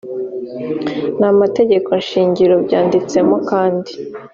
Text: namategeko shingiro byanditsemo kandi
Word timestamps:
namategeko 1.19 1.89
shingiro 2.07 2.55
byanditsemo 2.65 3.35
kandi 3.49 3.91